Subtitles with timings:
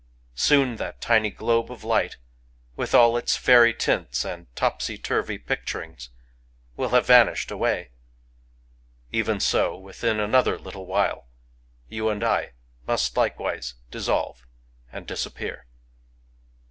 [0.39, 2.17] •Soon that tiny globe of light,
[2.75, 6.09] with a]l its feiry tints and topsy turvy picturings,
[6.75, 7.91] will have vanished away.
[9.11, 11.27] Even so, within another little while,
[11.87, 12.53] you and I
[12.87, 14.47] must likewise dissolve
[14.91, 15.67] and disappear.